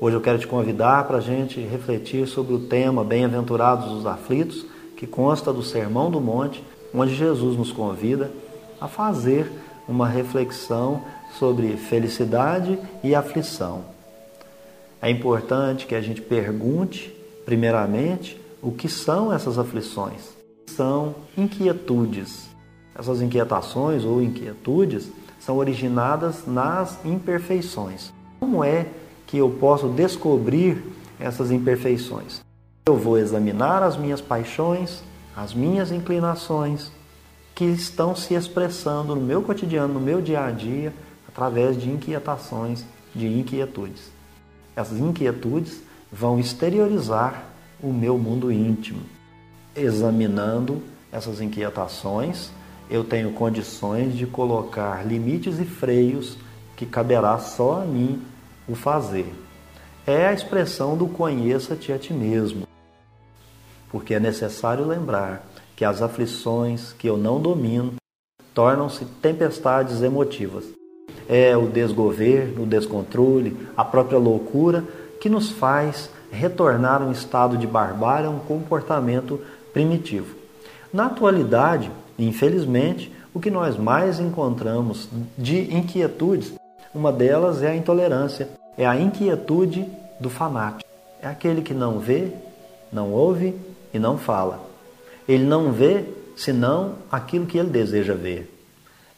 Hoje 0.00 0.16
eu 0.16 0.20
quero 0.20 0.36
te 0.36 0.48
convidar 0.48 1.06
para 1.06 1.18
a 1.18 1.20
gente 1.20 1.60
refletir 1.60 2.26
sobre 2.26 2.54
o 2.54 2.66
tema 2.66 3.04
Bem-aventurados 3.04 3.92
os 3.92 4.04
aflitos, 4.04 4.66
que 4.96 5.06
consta 5.06 5.52
do 5.52 5.62
Sermão 5.62 6.10
do 6.10 6.20
Monte, 6.20 6.64
onde 6.92 7.14
Jesus 7.14 7.56
nos 7.56 7.70
convida 7.70 8.32
a 8.80 8.88
fazer 8.88 9.48
uma 9.86 10.08
reflexão 10.08 11.04
sobre 11.38 11.76
felicidade 11.76 12.76
e 13.04 13.14
aflição. 13.14 13.84
É 15.00 15.08
importante 15.08 15.86
que 15.86 15.94
a 15.94 16.00
gente 16.00 16.20
pergunte, 16.20 17.14
primeiramente, 17.44 18.40
o 18.60 18.72
que 18.72 18.88
são 18.88 19.32
essas 19.32 19.56
aflições. 19.56 20.34
São 20.66 21.14
inquietudes. 21.38 22.48
Essas 22.92 23.22
inquietações 23.22 24.04
ou 24.04 24.20
inquietudes 24.20 25.12
são 25.44 25.58
originadas 25.58 26.46
nas 26.46 27.04
imperfeições. 27.04 28.12
Como 28.40 28.64
é 28.64 28.86
que 29.26 29.36
eu 29.36 29.50
posso 29.50 29.88
descobrir 29.88 30.82
essas 31.20 31.50
imperfeições? 31.50 32.40
Eu 32.86 32.96
vou 32.96 33.18
examinar 33.18 33.82
as 33.82 33.96
minhas 33.96 34.22
paixões, 34.22 35.02
as 35.36 35.52
minhas 35.52 35.92
inclinações, 35.92 36.90
que 37.54 37.64
estão 37.64 38.16
se 38.16 38.34
expressando 38.34 39.14
no 39.14 39.20
meu 39.20 39.42
cotidiano, 39.42 39.94
no 39.94 40.00
meu 40.00 40.20
dia 40.20 40.44
a 40.44 40.50
dia, 40.50 40.92
através 41.28 41.80
de 41.80 41.90
inquietações, 41.90 42.84
de 43.14 43.26
inquietudes. 43.26 44.10
Essas 44.74 44.98
inquietudes 44.98 45.82
vão 46.10 46.38
exteriorizar 46.38 47.44
o 47.82 47.92
meu 47.92 48.16
mundo 48.16 48.50
íntimo. 48.50 49.02
Examinando 49.76 50.82
essas 51.12 51.40
inquietações, 51.40 52.50
eu 52.88 53.04
tenho 53.04 53.32
condições 53.32 54.16
de 54.16 54.26
colocar 54.26 55.06
limites 55.06 55.58
e 55.58 55.64
freios 55.64 56.36
que 56.76 56.86
caberá 56.86 57.38
só 57.38 57.82
a 57.82 57.84
mim 57.84 58.22
o 58.68 58.74
fazer. 58.74 59.32
É 60.06 60.26
a 60.26 60.32
expressão 60.32 60.96
do 60.96 61.06
conheça-te 61.08 61.92
a 61.92 61.98
ti 61.98 62.12
mesmo. 62.12 62.66
Porque 63.90 64.14
é 64.14 64.20
necessário 64.20 64.86
lembrar 64.86 65.46
que 65.76 65.84
as 65.84 66.02
aflições 66.02 66.92
que 66.92 67.08
eu 67.08 67.16
não 67.16 67.40
domino 67.40 67.94
tornam-se 68.52 69.04
tempestades 69.04 70.02
emotivas 70.02 70.64
é 71.28 71.56
o 71.56 71.66
desgoverno, 71.66 72.64
o 72.64 72.66
descontrole, 72.66 73.56
a 73.76 73.84
própria 73.84 74.18
loucura 74.18 74.84
que 75.20 75.28
nos 75.28 75.50
faz 75.50 76.10
retornar 76.30 77.00
a 77.00 77.04
um 77.04 77.12
estado 77.12 77.56
de 77.56 77.66
barbárie, 77.66 78.26
a 78.26 78.30
um 78.30 78.40
comportamento 78.40 79.40
primitivo. 79.72 80.36
Na 80.92 81.06
atualidade, 81.06 81.90
infelizmente, 82.18 83.12
o 83.32 83.40
que 83.40 83.50
nós 83.50 83.76
mais 83.76 84.20
encontramos 84.20 85.08
de 85.36 85.74
inquietudes, 85.74 86.54
uma 86.94 87.12
delas 87.12 87.62
é 87.62 87.68
a 87.68 87.76
intolerância, 87.76 88.48
é 88.78 88.86
a 88.86 88.98
inquietude 88.98 89.86
do 90.20 90.30
fanático. 90.30 90.88
É 91.20 91.26
aquele 91.26 91.62
que 91.62 91.74
não 91.74 91.98
vê, 91.98 92.28
não 92.92 93.10
ouve 93.12 93.54
e 93.92 93.98
não 93.98 94.18
fala. 94.18 94.60
Ele 95.28 95.44
não 95.44 95.72
vê 95.72 96.04
senão 96.36 96.96
aquilo 97.10 97.46
que 97.46 97.58
ele 97.58 97.70
deseja 97.70 98.14
ver. 98.14 98.50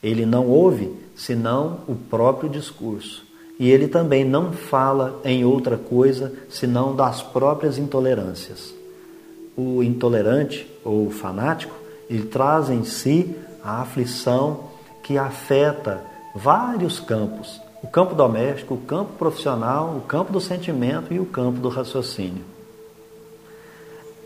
Ele 0.03 0.25
não 0.25 0.47
ouve 0.47 0.95
senão 1.17 1.81
o 1.89 1.95
próprio 1.95 2.49
discurso. 2.49 3.25
E 3.59 3.71
ele 3.71 3.89
também 3.89 4.25
não 4.25 4.53
fala 4.53 5.21
em 5.25 5.45
outra 5.45 5.77
coisa 5.77 6.33
senão 6.49 6.95
das 6.95 7.23
próprias 7.23 7.79
intolerâncias. 7.79 8.75
O 9.57 9.83
intolerante 9.83 10.71
ou 10.85 11.11
fanático, 11.11 11.75
ele 12.09 12.27
traz 12.27 12.71
em 12.71 12.85
si 12.85 13.37
a 13.63 13.83
aflição 13.83 14.65
que 15.03 15.19
afeta 15.19 16.03
vários 16.35 17.01
campos: 17.01 17.61
o 17.83 17.87
campo 17.87 18.15
doméstico, 18.15 18.75
o 18.75 18.81
campo 18.81 19.13
profissional, 19.15 19.97
o 19.97 20.01
campo 20.01 20.33
do 20.33 20.41
sentimento 20.41 21.13
e 21.13 21.19
o 21.19 21.27
campo 21.27 21.59
do 21.59 21.69
raciocínio. 21.69 22.45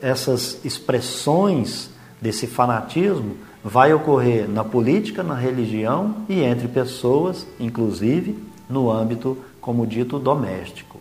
Essas 0.01 0.65
expressões 0.65 1.91
desse 2.21 2.47
fanatismo 2.47 3.37
vai 3.63 3.93
ocorrer 3.93 4.49
na 4.49 4.65
política, 4.65 5.23
na 5.23 5.35
religião 5.35 6.17
e 6.29 6.43
entre 6.43 6.69
pessoas, 6.69 7.47
inclusive 7.59 8.43
no 8.69 8.91
âmbito, 8.91 9.37
como 9.61 9.87
dito, 9.87 10.19
doméstico. 10.19 10.99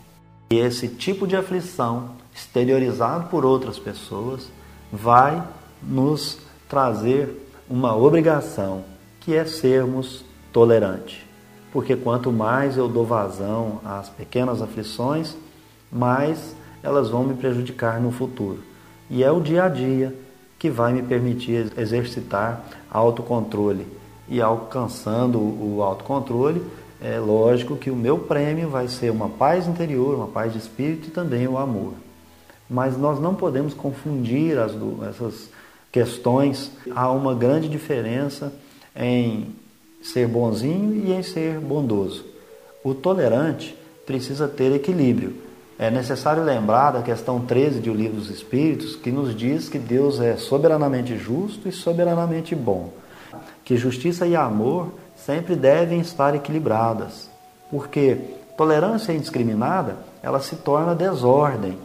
E 0.49 0.57
esse 0.57 0.87
tipo 0.87 1.27
de 1.27 1.35
aflição, 1.35 2.11
exteriorizado 2.35 3.27
por 3.29 3.45
outras 3.45 3.77
pessoas, 3.77 4.49
vai 4.91 5.41
nos 5.81 6.39
trazer 6.69 7.47
uma 7.67 7.95
obrigação, 7.95 8.83
que 9.19 9.35
é 9.35 9.43
sermos 9.43 10.23
tolerantes. 10.53 11.17
Porque 11.73 11.95
quanto 11.95 12.31
mais 12.31 12.77
eu 12.77 12.87
dou 12.87 13.05
vazão 13.05 13.81
às 13.83 14.07
pequenas 14.07 14.61
aflições, 14.61 15.35
mais 15.91 16.55
elas 16.81 17.09
vão 17.09 17.23
me 17.23 17.33
prejudicar 17.33 17.99
no 17.99 18.11
futuro. 18.11 18.59
E 19.09 19.23
é 19.23 19.31
o 19.31 19.41
dia 19.41 19.63
a 19.63 19.69
dia 19.69 20.15
que 20.57 20.69
vai 20.69 20.93
me 20.93 21.01
permitir 21.01 21.71
exercitar 21.77 22.63
autocontrole. 22.91 23.87
E 24.27 24.41
alcançando 24.41 25.39
o 25.39 25.81
autocontrole, 25.81 26.63
é 27.01 27.17
lógico 27.17 27.75
que 27.75 27.89
o 27.89 27.95
meu 27.95 28.19
prêmio 28.19 28.69
vai 28.69 28.87
ser 28.87 29.09
uma 29.09 29.29
paz 29.29 29.67
interior, 29.67 30.15
uma 30.15 30.27
paz 30.27 30.53
de 30.53 30.59
espírito 30.59 31.07
e 31.07 31.11
também 31.11 31.47
o 31.47 31.57
amor. 31.57 31.93
Mas 32.69 32.97
nós 32.97 33.19
não 33.19 33.33
podemos 33.33 33.73
confundir 33.73 34.59
as, 34.59 34.73
essas 35.09 35.49
questões. 35.91 36.71
Há 36.95 37.11
uma 37.11 37.33
grande 37.33 37.67
diferença 37.67 38.53
em 38.95 39.55
ser 40.01 40.27
bonzinho 40.27 41.05
e 41.05 41.11
em 41.11 41.23
ser 41.23 41.59
bondoso. 41.59 42.25
O 42.83 42.93
tolerante 42.93 43.75
precisa 44.05 44.47
ter 44.47 44.71
equilíbrio 44.71 45.49
é 45.79 45.89
necessário 45.89 46.43
lembrar 46.43 46.91
da 46.91 47.01
questão 47.01 47.39
13 47.39 47.79
de 47.79 47.89
O 47.89 47.93
Livro 47.93 48.17
dos 48.17 48.29
Espíritos, 48.29 48.97
que 48.97 49.13
nos 49.13 49.33
diz 49.33 49.69
que 49.69 49.79
Deus 49.79 50.19
é 50.19 50.35
soberanamente 50.35 51.15
justo 51.15 51.69
e 51.69 51.71
soberanamente 51.71 52.53
bom. 52.53 52.89
Que 53.63 53.77
justiça 53.77 54.27
e 54.27 54.35
amor 54.35 54.91
sempre 55.15 55.55
devem 55.55 56.01
estar 56.01 56.35
equilibradas, 56.35 57.29
porque 57.71 58.17
tolerância 58.57 59.13
indiscriminada, 59.13 59.95
ela 60.21 60.41
se 60.41 60.57
torna 60.57 60.93
desordem. 60.93 61.77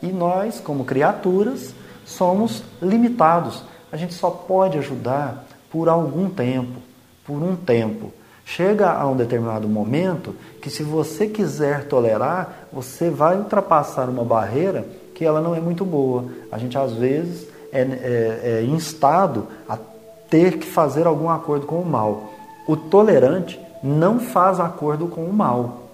E 0.00 0.12
nós, 0.12 0.60
como 0.60 0.84
criaturas, 0.84 1.74
somos 2.10 2.62
limitados. 2.82 3.62
A 3.90 3.96
gente 3.96 4.14
só 4.14 4.30
pode 4.30 4.78
ajudar 4.78 5.46
por 5.70 5.88
algum 5.88 6.28
tempo, 6.28 6.80
por 7.24 7.42
um 7.42 7.56
tempo. 7.56 8.12
Chega 8.44 8.90
a 8.90 9.06
um 9.06 9.16
determinado 9.16 9.68
momento 9.68 10.34
que, 10.60 10.70
se 10.70 10.82
você 10.82 11.26
quiser 11.26 11.86
tolerar, 11.86 12.66
você 12.72 13.08
vai 13.08 13.36
ultrapassar 13.36 14.08
uma 14.08 14.24
barreira 14.24 14.84
que 15.14 15.24
ela 15.24 15.40
não 15.40 15.54
é 15.54 15.60
muito 15.60 15.84
boa. 15.84 16.24
A 16.50 16.58
gente, 16.58 16.76
às 16.76 16.92
vezes, 16.92 17.46
é, 17.72 17.82
é, 17.82 18.40
é 18.42 18.64
instado 18.64 19.46
a 19.68 19.78
ter 20.28 20.58
que 20.58 20.66
fazer 20.66 21.06
algum 21.06 21.28
acordo 21.28 21.66
com 21.66 21.80
o 21.80 21.86
mal. 21.86 22.32
O 22.66 22.76
tolerante 22.76 23.60
não 23.82 24.18
faz 24.18 24.58
acordo 24.58 25.06
com 25.06 25.24
o 25.24 25.32
mal. 25.32 25.90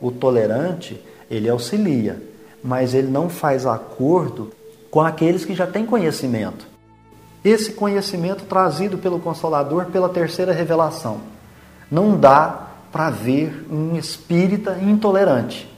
O 0.00 0.10
tolerante, 0.10 1.00
ele 1.30 1.48
auxilia, 1.48 2.20
mas 2.62 2.94
ele 2.94 3.08
não 3.08 3.28
faz 3.28 3.66
acordo 3.66 4.50
com 4.90 5.00
aqueles 5.00 5.44
que 5.44 5.54
já 5.54 5.66
têm 5.66 5.86
conhecimento. 5.86 6.66
Esse 7.44 7.72
conhecimento 7.72 8.44
trazido 8.44 8.98
pelo 8.98 9.20
Consolador 9.20 9.86
pela 9.86 10.08
terceira 10.08 10.52
revelação. 10.52 11.20
Não 11.90 12.18
dá 12.18 12.68
para 12.92 13.08
ver 13.10 13.66
um 13.70 13.96
espírita 13.96 14.78
intolerante, 14.82 15.70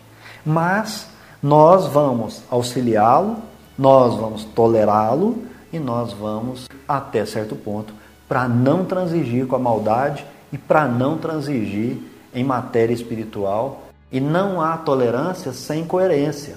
mas 0.44 1.07
nós 1.42 1.87
vamos 1.87 2.42
auxiliá-lo, 2.51 3.37
nós 3.79 4.14
vamos 4.14 4.44
tolerá-lo 4.44 5.42
e 5.72 5.79
nós 5.79 6.12
vamos 6.12 6.68
até 6.88 7.25
certo 7.25 7.55
ponto 7.55 7.94
para 8.29 8.48
não 8.48 8.85
transigir 8.85 9.46
com 9.46 9.57
a 9.57 9.59
maldade 9.59 10.25
e 10.53 10.59
para 10.59 10.87
não 10.87 11.18
transigir 11.18 11.98
em 12.35 12.42
matéria 12.42 12.94
espiritual. 12.94 13.83
E 14.11 14.20
não 14.20 14.61
há 14.61 14.77
tolerância 14.77 15.53
sem 15.53 15.85
coerência. 15.85 16.57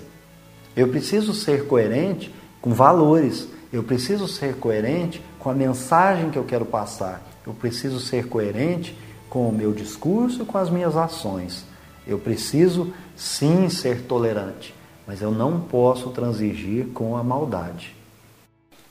Eu 0.76 0.90
preciso 0.90 1.34
ser 1.34 1.68
coerente 1.68 2.34
com 2.66 2.74
valores, 2.74 3.48
eu 3.72 3.84
preciso 3.84 4.28
ser 4.28 4.56
coerente 4.56 5.22
com 5.38 5.52
a 5.52 5.54
mensagem 5.54 6.32
que 6.32 6.38
eu 6.40 6.44
quero 6.44 6.66
passar, 6.66 7.22
eu 7.46 7.54
preciso 7.54 8.00
ser 8.00 8.28
coerente 8.28 8.98
com 9.30 9.48
o 9.48 9.54
meu 9.54 9.72
discurso, 9.72 10.44
com 10.48 10.58
as 10.58 10.68
minhas 10.68 10.98
ações. 10.98 11.64
Eu 12.08 12.18
preciso 12.18 12.92
sim 13.16 13.70
ser 13.70 14.02
tolerante, 14.08 14.74
mas 15.06 15.22
eu 15.22 15.30
não 15.30 15.60
posso 15.60 16.10
transigir 16.10 16.88
com 16.88 17.16
a 17.16 17.24
maldade. 17.24 17.96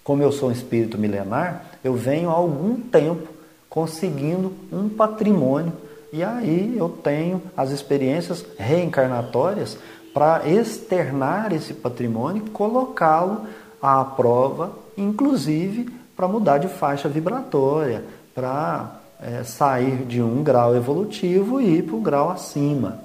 Como 0.05 0.23
eu 0.23 0.31
sou 0.31 0.51
um 0.51 0.53
espírito 0.53 0.97
milenar, 0.97 1.65
eu 1.83 1.95
venho 1.95 2.31
há 2.31 2.35
algum 2.35 2.77
tempo 2.77 3.27
conseguindo 3.69 4.53
um 4.71 4.89
patrimônio 4.89 5.73
E 6.13 6.23
aí 6.23 6.77
eu 6.79 6.89
tenho 6.89 7.43
as 7.57 7.73
experiências 7.73 8.47
reencarnatórias 8.57 9.77
para 10.15 10.49
externar 10.49 11.53
esse 11.53 11.75
patrimônio 11.75 12.45
e 12.47 12.51
colocá-lo 12.51 13.49
à 13.85 14.03
prova, 14.03 14.73
inclusive 14.97 15.93
para 16.17 16.27
mudar 16.27 16.57
de 16.57 16.69
faixa 16.69 17.07
vibratória, 17.07 18.03
para 18.35 18.93
é, 19.21 19.45
sair 19.45 20.07
de 20.07 20.23
um 20.23 20.43
grau 20.43 20.75
evolutivo 20.75 21.61
e 21.61 21.79
ir 21.79 21.83
para 21.83 21.97
um 21.97 22.03
grau 22.03 22.31
acima. 22.31 22.99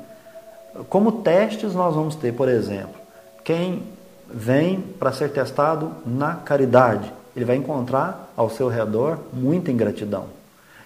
Como 0.87 1.11
testes, 1.11 1.73
nós 1.73 1.93
vamos 1.93 2.15
ter, 2.15 2.33
por 2.33 2.47
exemplo, 2.47 2.95
quem 3.43 3.83
vem 4.31 4.79
para 4.79 5.11
ser 5.11 5.31
testado 5.31 5.91
na 6.05 6.35
caridade, 6.35 7.11
ele 7.35 7.43
vai 7.43 7.57
encontrar 7.57 8.31
ao 8.37 8.49
seu 8.49 8.69
redor 8.69 9.19
muita 9.33 9.71
ingratidão. 9.71 10.27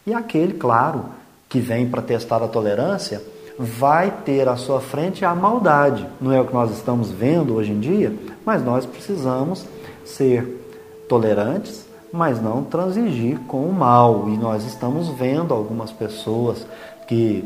E 0.08 0.14
aquele, 0.14 0.54
claro, 0.54 1.06
que 1.48 1.60
vem 1.60 1.88
para 1.88 2.02
testar 2.02 2.42
a 2.42 2.48
tolerância, 2.48 3.22
vai 3.60 4.10
ter 4.26 4.48
à 4.48 4.56
sua 4.56 4.82
frente 4.82 5.24
a 5.24 5.36
maldade. 5.36 6.08
Não 6.20 6.32
é 6.32 6.42
o 6.42 6.46
que 6.46 6.54
nós 6.54 6.72
estamos 6.72 7.12
vendo 7.12 7.54
hoje 7.54 7.72
em 7.72 7.80
dia, 7.80 8.12
mas 8.44 8.64
nós 8.64 8.86
precisamos 8.88 9.66
ser 10.06 10.46
tolerantes, 11.08 11.86
mas 12.12 12.42
não 12.42 12.64
transigir 12.64 13.40
com 13.48 13.66
o 13.66 13.74
mal. 13.74 14.30
E 14.30 14.38
nós 14.38 14.66
estamos 14.66 15.10
vendo 15.10 15.54
algumas 15.54 15.92
pessoas 15.92 16.66
que 17.08 17.44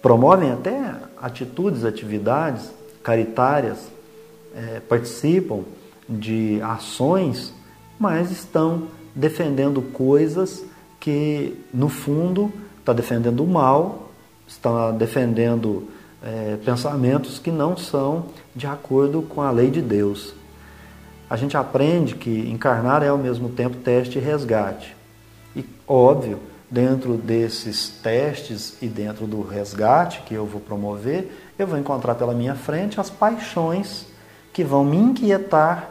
promovem 0.00 0.50
até 0.50 0.94
atitudes, 1.20 1.84
atividades 1.84 2.70
caritárias, 3.02 3.88
é, 4.54 4.80
participam 4.80 5.60
de 6.08 6.60
ações, 6.62 7.52
mas 7.98 8.30
estão 8.30 8.88
defendendo 9.14 9.82
coisas 9.92 10.64
que, 10.98 11.58
no 11.72 11.88
fundo, 11.88 12.52
está 12.78 12.92
defendendo 12.92 13.42
o 13.44 13.46
mal, 13.46 14.10
está 14.46 14.90
defendendo 14.90 15.88
é, 16.22 16.56
pensamentos 16.64 17.38
que 17.38 17.50
não 17.50 17.76
são 17.76 18.26
de 18.54 18.66
acordo 18.66 19.22
com 19.22 19.42
a 19.42 19.50
lei 19.50 19.70
de 19.70 19.80
Deus. 19.80 20.34
A 21.32 21.36
gente 21.36 21.56
aprende 21.56 22.14
que 22.14 22.50
encarnar 22.50 23.02
é 23.02 23.08
ao 23.08 23.16
mesmo 23.16 23.48
tempo 23.48 23.78
teste 23.78 24.18
e 24.18 24.20
resgate. 24.20 24.94
E, 25.56 25.64
óbvio, 25.88 26.38
dentro 26.70 27.14
desses 27.14 27.88
testes 27.88 28.76
e 28.82 28.86
dentro 28.86 29.26
do 29.26 29.40
resgate 29.40 30.20
que 30.26 30.34
eu 30.34 30.44
vou 30.44 30.60
promover, 30.60 31.54
eu 31.58 31.66
vou 31.66 31.78
encontrar 31.78 32.16
pela 32.16 32.34
minha 32.34 32.54
frente 32.54 33.00
as 33.00 33.08
paixões 33.08 34.04
que 34.52 34.62
vão 34.62 34.84
me 34.84 34.98
inquietar 34.98 35.88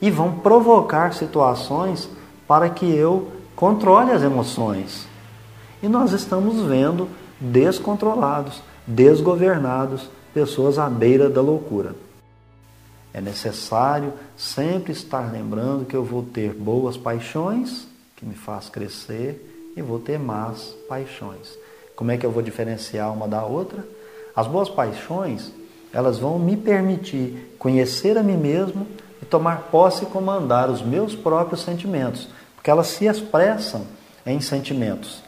e 0.00 0.10
vão 0.10 0.38
provocar 0.38 1.12
situações 1.12 2.08
para 2.46 2.70
que 2.70 2.86
eu 2.86 3.30
controle 3.54 4.10
as 4.10 4.22
emoções. 4.22 5.06
E 5.82 5.86
nós 5.86 6.12
estamos 6.12 6.62
vendo 6.62 7.10
descontrolados, 7.38 8.62
desgovernados, 8.86 10.08
pessoas 10.32 10.78
à 10.78 10.88
beira 10.88 11.28
da 11.28 11.42
loucura. 11.42 12.07
É 13.12 13.20
necessário 13.20 14.12
sempre 14.36 14.92
estar 14.92 15.32
lembrando 15.32 15.86
que 15.86 15.96
eu 15.96 16.04
vou 16.04 16.22
ter 16.22 16.52
boas 16.52 16.96
paixões, 16.96 17.86
que 18.16 18.26
me 18.26 18.34
faz 18.34 18.68
crescer, 18.68 19.72
e 19.76 19.82
vou 19.82 19.98
ter 19.98 20.18
más 20.18 20.74
paixões. 20.88 21.56
Como 21.94 22.10
é 22.10 22.16
que 22.16 22.26
eu 22.26 22.30
vou 22.30 22.42
diferenciar 22.42 23.12
uma 23.12 23.26
da 23.26 23.44
outra? 23.44 23.84
As 24.34 24.46
boas 24.46 24.68
paixões, 24.68 25.50
elas 25.92 26.18
vão 26.18 26.38
me 26.38 26.56
permitir 26.56 27.54
conhecer 27.58 28.16
a 28.18 28.22
mim 28.22 28.36
mesmo 28.36 28.86
e 29.22 29.26
tomar 29.26 29.68
posse 29.70 30.04
e 30.04 30.06
comandar 30.06 30.70
os 30.70 30.82
meus 30.82 31.14
próprios 31.14 31.62
sentimentos, 31.62 32.28
porque 32.54 32.70
elas 32.70 32.88
se 32.88 33.06
expressam 33.06 33.86
em 34.24 34.40
sentimentos. 34.40 35.22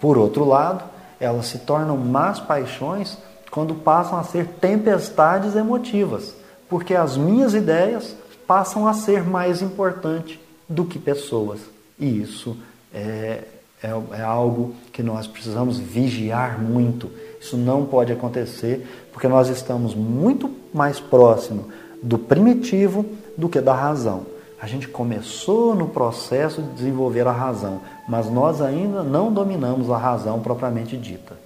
Por 0.00 0.18
outro 0.18 0.44
lado, 0.44 0.84
elas 1.20 1.46
se 1.46 1.58
tornam 1.58 1.96
más 1.96 2.40
paixões 2.40 3.16
quando 3.50 3.74
passam 3.74 4.18
a 4.18 4.24
ser 4.24 4.46
tempestades 4.60 5.54
emotivas, 5.54 6.34
porque 6.68 6.94
as 6.94 7.16
minhas 7.16 7.54
ideias 7.54 8.14
passam 8.46 8.86
a 8.86 8.94
ser 8.94 9.24
mais 9.24 9.62
importantes 9.62 10.38
do 10.68 10.84
que 10.84 10.98
pessoas. 10.98 11.60
E 11.98 12.20
isso 12.20 12.56
é, 12.92 13.44
é, 13.82 13.88
é, 14.12 14.22
algo 14.22 14.74
que 14.92 15.02
nós 15.02 15.26
precisamos 15.26 15.78
vigiar 15.78 16.60
muito. 16.60 17.10
Isso 17.40 17.56
não 17.56 17.84
pode 17.84 18.12
acontecer, 18.12 18.86
porque 19.12 19.28
nós 19.28 19.48
estamos 19.48 19.94
muito 19.94 20.50
mais 20.72 21.00
próximo 21.00 21.68
do 22.02 22.18
primitivo 22.18 23.04
do 23.36 23.48
que 23.48 23.60
da 23.60 23.74
razão. 23.74 24.26
A 24.60 24.66
gente 24.66 24.88
começou 24.88 25.74
no 25.74 25.88
processo 25.88 26.62
de 26.62 26.72
desenvolver 26.72 27.26
a 27.26 27.32
razão, 27.32 27.80
mas 28.08 28.30
nós 28.30 28.62
ainda 28.62 29.02
não 29.02 29.32
dominamos 29.32 29.90
a 29.90 29.98
razão 29.98 30.40
propriamente 30.40 30.96
dita. 30.96 31.36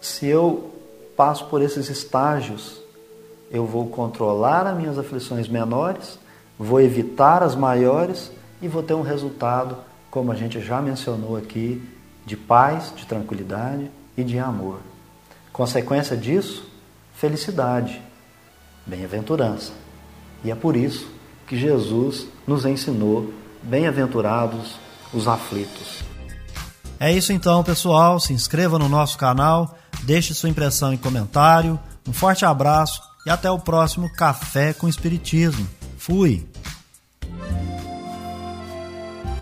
Se 0.00 0.26
eu 0.26 0.70
passo 1.16 1.46
por 1.46 1.60
esses 1.60 1.88
estágios, 1.90 2.80
eu 3.50 3.66
vou 3.66 3.86
controlar 3.88 4.66
as 4.66 4.76
minhas 4.76 4.98
aflições 4.98 5.48
menores, 5.48 6.18
vou 6.58 6.80
evitar 6.80 7.42
as 7.42 7.54
maiores 7.54 8.30
e 8.60 8.68
vou 8.68 8.82
ter 8.82 8.94
um 8.94 9.02
resultado, 9.02 9.76
como 10.10 10.32
a 10.32 10.34
gente 10.34 10.60
já 10.60 10.80
mencionou 10.80 11.36
aqui, 11.36 11.82
de 12.24 12.36
paz, 12.36 12.92
de 12.96 13.06
tranquilidade 13.06 13.90
e 14.16 14.24
de 14.24 14.38
amor. 14.38 14.80
Consequência 15.52 16.16
disso, 16.16 16.68
felicidade, 17.14 18.00
bem-aventurança. 18.84 19.72
E 20.44 20.50
é 20.50 20.54
por 20.54 20.76
isso 20.76 21.08
que 21.46 21.56
Jesus 21.56 22.26
nos 22.46 22.64
ensinou: 22.64 23.32
bem-aventurados 23.62 24.76
os 25.12 25.28
aflitos. 25.28 26.02
É 26.98 27.12
isso 27.12 27.32
então, 27.32 27.62
pessoal. 27.62 28.18
Se 28.18 28.32
inscreva 28.32 28.78
no 28.78 28.88
nosso 28.88 29.16
canal, 29.18 29.76
deixe 30.02 30.34
sua 30.34 30.48
impressão 30.48 30.92
em 30.92 30.96
comentário. 30.96 31.78
Um 32.08 32.12
forte 32.12 32.44
abraço 32.44 33.00
e 33.26 33.30
até 33.30 33.50
o 33.50 33.58
próximo 33.58 34.08
Café 34.08 34.72
com 34.72 34.88
Espiritismo. 34.88 35.68
Fui! 35.98 36.48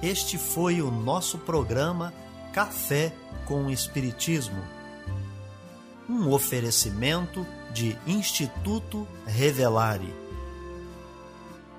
Este 0.02 0.38
foi 0.38 0.80
o 0.80 0.90
nosso 0.90 1.36
programa 1.36 2.12
Café 2.50 3.12
com 3.44 3.70
Espiritismo. 3.70 4.62
Um 6.08 6.32
oferecimento 6.32 7.46
de 7.74 7.98
Instituto 8.06 9.06
Revelare 9.26 10.14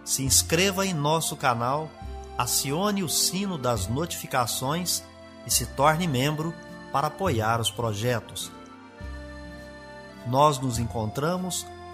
se 0.03 0.23
inscreva 0.23 0.85
em 0.85 0.93
nosso 0.93 1.35
canal, 1.35 1.89
acione 2.37 3.01
o 3.01 3.09
sino 3.09 3.57
das 3.57 3.87
notificações 3.87 5.03
e 5.47 5.49
se 5.51 5.65
torne 5.65 6.07
membro 6.07 6.53
para 6.91 7.07
apoiar 7.07 7.59
os 7.59 7.71
projetos. 7.71 8.51
Nós 10.27 10.59
nos 10.59 10.77
encontramos 10.77 11.65